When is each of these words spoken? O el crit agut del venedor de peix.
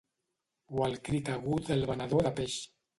O 0.79 0.87
el 0.87 0.97
crit 1.11 1.31
agut 1.37 1.71
del 1.71 1.89
venedor 1.95 2.29
de 2.31 2.37
peix. 2.43 2.63